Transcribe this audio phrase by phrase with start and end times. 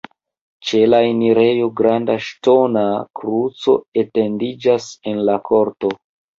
[0.69, 2.87] Ĉe la enirejo granda ŝtona
[3.21, 5.97] kruco etendiĝas en la korto.